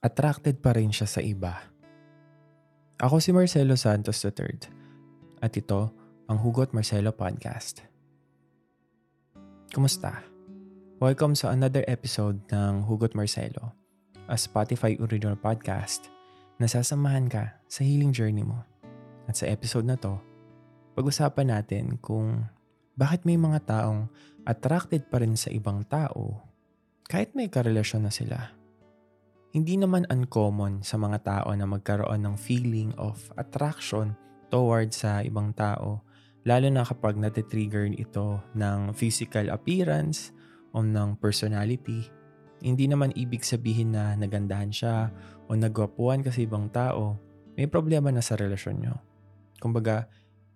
[0.00, 1.60] attracted pa rin siya sa iba.
[3.04, 4.56] Ako si Marcelo Santos III
[5.44, 5.92] at ito
[6.24, 7.84] ang Hugot Marcelo Podcast.
[9.76, 10.24] Kumusta?
[11.04, 13.76] Welcome sa another episode ng Hugot Marcelo,
[14.24, 16.08] a Spotify original podcast
[16.56, 18.56] na sasamahan ka sa healing journey mo.
[19.28, 20.16] At sa episode na to,
[20.96, 22.48] pag-usapan natin kung
[22.96, 24.08] bakit may mga taong
[24.48, 26.40] attracted pa rin sa ibang tao
[27.04, 28.59] kahit may karelasyon na sila.
[29.50, 34.14] Hindi naman uncommon sa mga tao na magkaroon ng feeling of attraction
[34.46, 36.06] towards sa ibang tao,
[36.46, 40.30] lalo na kapag natitrigger ito ng physical appearance
[40.70, 42.06] o ng personality.
[42.62, 45.10] Hindi naman ibig sabihin na nagandahan siya
[45.50, 47.18] o nagwapuan kasi ibang tao,
[47.58, 48.94] may problema na sa relasyon nyo.
[49.58, 50.06] Kumbaga,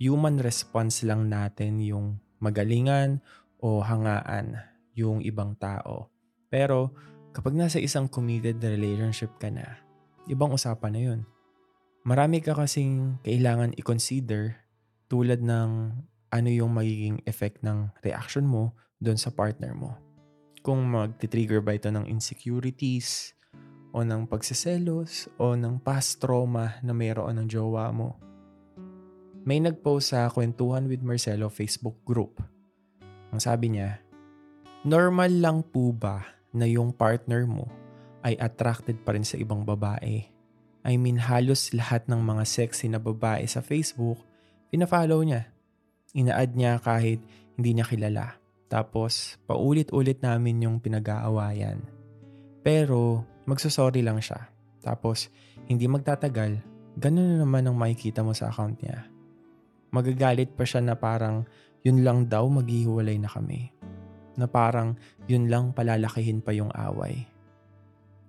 [0.00, 3.20] human response lang natin yung magalingan
[3.60, 4.56] o hangaan
[4.96, 6.08] yung ibang tao.
[6.48, 6.96] Pero
[7.32, 9.80] kapag nasa isang committed relationship ka na,
[10.28, 11.20] ibang usapan na yun.
[12.04, 14.56] Marami ka kasing kailangan i-consider
[15.08, 15.70] tulad ng
[16.28, 19.96] ano yung magiging effect ng reaction mo doon sa partner mo.
[20.60, 23.32] Kung magti-trigger ba ito ng insecurities,
[23.92, 28.20] o ng pagsiselos, o ng past trauma na mayroon ng jowa mo.
[29.48, 32.36] May nag-post sa Kwentuhan with Marcelo Facebook group.
[33.32, 34.04] Ang sabi niya,
[34.84, 37.68] Normal lang po ba na yung partner mo
[38.24, 40.26] ay attracted pa rin sa ibang babae.
[40.86, 44.18] I mean halos lahat ng mga sexy na babae sa Facebook,
[44.72, 45.50] pina-follow niya.
[46.16, 47.20] Ina-add niya kahit
[47.58, 48.40] hindi niya kilala.
[48.68, 51.80] Tapos paulit-ulit namin yung pinag-aawayan.
[52.64, 54.48] Pero magsusorry lang siya.
[54.80, 55.28] Tapos
[55.68, 56.60] hindi magtatagal,
[56.96, 59.08] ganun na naman ang makikita mo sa account niya.
[59.92, 61.48] Magagalit pa siya na parang
[61.80, 63.77] yun lang daw maghihiwalay na kami
[64.38, 64.94] na parang
[65.26, 67.26] yun lang palalakihin pa yung away.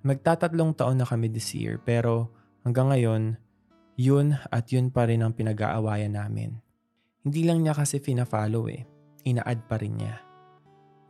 [0.02, 2.34] Magtatatlong taon na kami this year pero
[2.66, 3.38] hanggang ngayon,
[4.00, 6.58] yun at yun pa rin ang pinag-aawayan namin.
[7.22, 8.88] Hindi lang niya kasi fina-follow eh,
[9.28, 10.18] ina-add pa rin niya.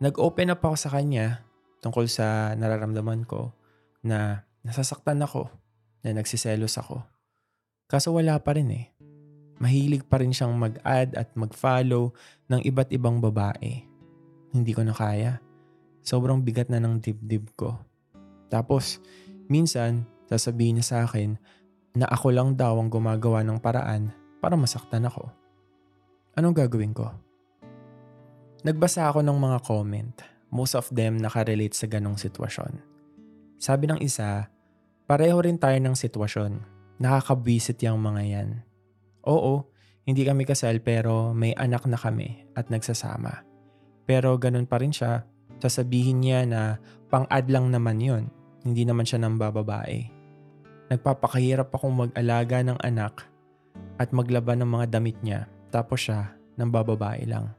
[0.04, 1.46] Nag-open up ako sa kanya
[1.80, 3.56] tungkol sa nararamdaman ko
[4.04, 5.48] na nasasaktan ako,
[6.04, 7.04] na nagsiselos ako.
[7.90, 8.86] Kaso wala pa rin eh.
[9.60, 12.16] Mahilig pa rin siyang mag-add at mag-follow
[12.48, 13.89] ng iba't ibang babae.
[14.50, 15.38] Hindi ko na kaya.
[16.02, 17.78] Sobrang bigat na ng dibdib ko.
[18.50, 18.98] Tapos,
[19.46, 21.38] minsan, sasabihin niya sa akin
[21.94, 25.30] na ako lang daw ang gumagawa ng paraan para masaktan ako.
[26.38, 27.14] Anong gagawin ko?
[28.66, 30.16] Nagbasa ako ng mga comment.
[30.50, 32.82] Most of them nakarelate sa ganong sitwasyon.
[33.60, 34.50] Sabi ng isa,
[35.06, 36.64] pareho rin tayo ng sitwasyon.
[37.00, 38.50] Nakakabwisit yung mga yan.
[39.28, 39.70] Oo,
[40.08, 43.49] hindi kami kasal pero may anak na kami at nagsasama.
[44.10, 45.22] Pero ganun pa rin siya,
[45.62, 46.82] sasabihin niya na
[47.14, 48.26] pang-add lang naman yon
[48.66, 50.02] hindi naman siya nang bababae.
[50.90, 53.30] Nagpapakahirap akong mag-alaga ng anak
[54.02, 57.54] at maglaban ng mga damit niya tapos siya nang bababae lang.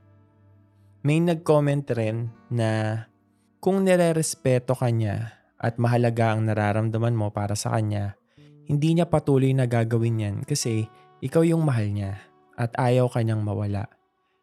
[1.06, 2.99] May nag-comment rin na
[3.62, 8.19] kung nire-respeto ka niya at mahalaga ang nararamdaman mo para sa kanya,
[8.66, 10.91] hindi niya patuloy na gagawin yan kasi
[11.22, 12.19] ikaw yung mahal niya
[12.59, 13.87] at ayaw kanyang mawala.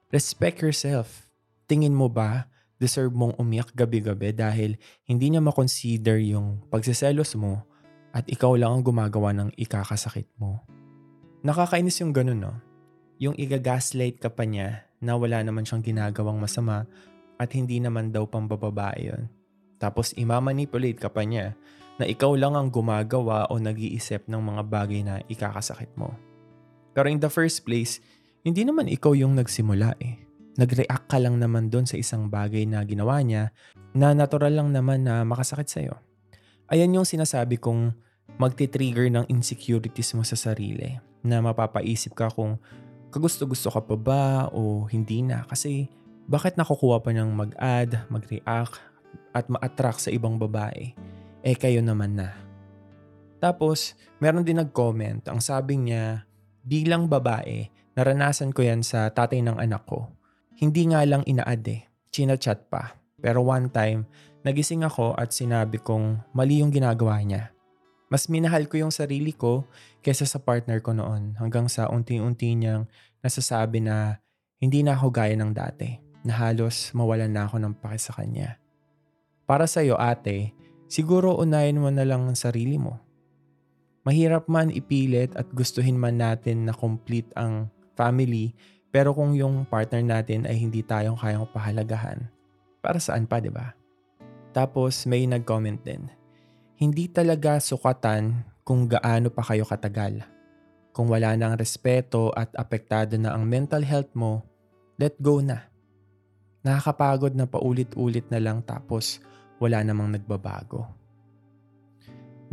[0.09, 1.27] Respect yourself
[1.67, 2.47] tingin mo ba
[2.79, 7.66] deserve mong umiyak gabi-gabi dahil hindi niya makonsider yung pagsiselos mo
[8.16, 10.63] at ikaw lang ang gumagawa ng ikakasakit mo.
[11.45, 12.53] Nakakainis yung ganun, no?
[13.17, 16.85] Yung igagaslight ka pa niya na wala naman siyang ginagawang masama
[17.38, 19.29] at hindi naman daw pang bababae yun.
[19.78, 21.53] Tapos imamanipulate ka pa niya
[21.97, 26.13] na ikaw lang ang gumagawa o nag-iisip ng mga bagay na ikakasakit mo.
[26.94, 28.01] Pero in the first place,
[28.41, 30.27] hindi naman ikaw yung nagsimula eh
[30.57, 33.53] nag-react ka lang naman doon sa isang bagay na ginawa niya
[33.94, 35.95] na natural lang naman na makasakit sa'yo.
[36.73, 37.94] Ayan yung sinasabi kong
[38.41, 42.57] magti-trigger ng insecurities mo sa sarili na mapapaisip ka kung
[43.13, 45.88] kagusto-gusto ka pa ba o hindi na kasi
[46.28, 48.84] bakit nakukuha pa niyang mag-add, mag-react
[49.31, 50.91] at ma-attract sa ibang babae?
[51.46, 52.35] Eh kayo naman na.
[53.40, 55.23] Tapos, meron din nag-comment.
[55.29, 56.28] Ang sabi niya,
[56.67, 60.16] bilang babae, naranasan ko yan sa tatay ng anak ko
[60.58, 62.98] hindi nga lang ina-add eh, chinachat pa.
[63.22, 64.09] Pero one time,
[64.42, 67.54] nagising ako at sinabi kong mali yung ginagawa niya.
[68.09, 69.70] Mas minahal ko yung sarili ko
[70.02, 72.90] kaysa sa partner ko noon hanggang sa unti-unti niyang
[73.22, 74.18] nasasabi na
[74.58, 78.58] hindi na ako gaya ng dati, na halos mawalan na ako ng pake sa kanya.
[79.46, 80.58] Para sa'yo ate,
[80.90, 82.98] siguro unayin mo na lang ang sarili mo.
[84.08, 87.70] Mahirap man ipilit at gustuhin man natin na complete ang
[88.00, 88.56] family
[88.89, 92.28] pero kung yung partner natin ay hindi tayong kayang pahalagahan,
[92.79, 93.75] para saan pa, di ba?
[94.55, 96.07] Tapos may nag-comment din.
[96.78, 100.22] hindi talaga sukatan kung gaano pa kayo katagal.
[100.93, 104.45] Kung wala na ang respeto at apektado na ang mental health mo,
[105.01, 105.66] let go na.
[106.61, 109.17] Nakakapagod na paulit-ulit na lang tapos
[109.57, 110.85] wala namang nagbabago.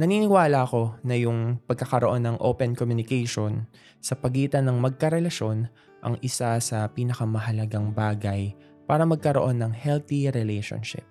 [0.00, 3.69] Naniniwala ako na yung pagkakaroon ng open communication
[4.00, 5.69] sa pagitan ng magkarelasyon
[6.05, 8.53] ang isa sa pinakamahalagang bagay
[8.85, 11.03] para magkaroon ng healthy relationship.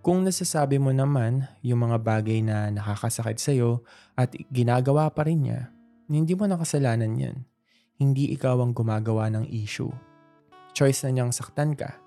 [0.00, 3.84] Kung nasasabi mo naman yung mga bagay na nakakasakit sa'yo
[4.16, 5.68] at ginagawa pa rin niya,
[6.08, 7.36] hindi mo nakasalanan yan.
[8.00, 9.92] Hindi ikaw ang gumagawa ng issue.
[10.72, 12.00] Choice na niyang saktan ka.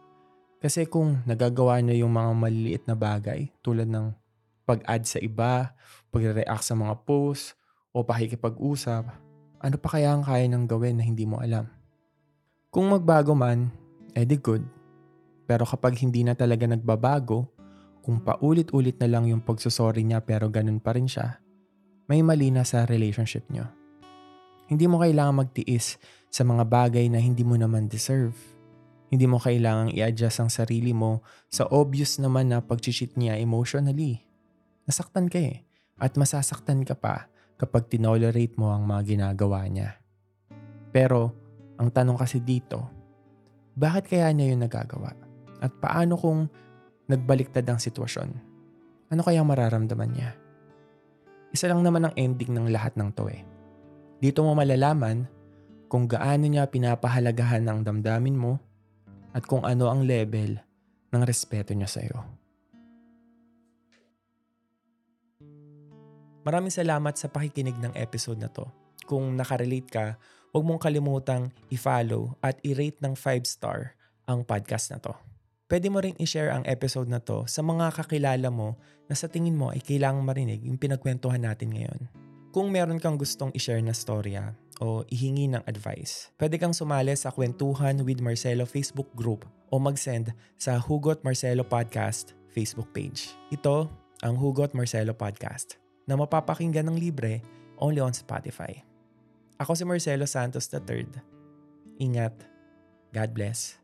[0.58, 4.16] Kasi kung nagagawa niya yung mga maliliit na bagay tulad ng
[4.66, 5.75] pag-add sa iba,
[6.10, 7.54] pag-react sa mga posts,
[7.94, 9.06] o pakikipag-usap,
[9.62, 11.70] ano pa kaya ang kaya nang gawin na hindi mo alam?
[12.74, 13.70] Kung magbago man,
[14.18, 14.66] edi good.
[15.46, 17.46] Pero kapag hindi na talaga nagbabago,
[18.02, 21.38] kung paulit-ulit na lang yung pagsusorry niya pero ganun pa rin siya,
[22.10, 23.70] may mali na sa relationship niyo.
[24.66, 26.02] Hindi mo kailangan magtiis
[26.34, 28.34] sa mga bagay na hindi mo naman deserve.
[29.14, 31.22] Hindi mo kailangang i-adjust ang sarili mo
[31.54, 34.25] sa obvious naman na pag-cheat niya emotionally.
[34.90, 35.62] Nasaktan ka eh.
[36.02, 40.02] At masasaktan ka pa kapag tinolerate mo ang mga ginagawa niya.
[40.90, 41.43] Pero,
[41.83, 42.88] ang tanong kasi dito,
[43.75, 45.12] bakit kaya niya yun nagagawa?
[45.59, 46.47] At paano kung
[47.12, 48.30] nagbaliktad ang sitwasyon.
[49.12, 50.31] Ano kaya mararamdaman niya?
[51.53, 53.44] Isa lang naman ang ending ng lahat ng to eh.
[54.18, 55.27] Dito mo malalaman
[55.91, 58.57] kung gaano niya pinapahalagahan ang damdamin mo
[59.36, 60.57] at kung ano ang level
[61.13, 62.18] ng respeto niya sa iyo.
[66.44, 68.68] Maraming salamat sa pakikinig ng episode na to.
[69.06, 70.06] Kung nakarelate ka,
[70.53, 73.97] huwag mong kalimutang i-follow at i-rate ng 5 star
[74.29, 75.17] ang podcast na to
[75.73, 78.77] pwede mo ring i-share ang episode na to sa mga kakilala mo
[79.09, 82.05] na sa tingin mo ay kailangang marinig yung pinagkwentuhan natin ngayon.
[82.53, 87.33] Kung meron kang gustong i-share na storya o ihingi ng advice, pwede kang sumali sa
[87.33, 90.29] Kwentuhan with Marcelo Facebook group o mag-send
[90.61, 93.33] sa Hugot Marcelo Podcast Facebook page.
[93.50, 93.89] Ito
[94.21, 97.41] ang Hugot Marcelo Podcast na mapapakinggan ng libre
[97.81, 98.93] only on Spotify.
[99.61, 101.21] Ako si Marcelo Santos III.
[102.01, 102.35] Ingat.
[103.13, 103.77] God bless.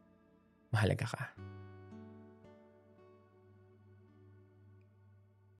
[0.73, 1.48] Mahalaga ka.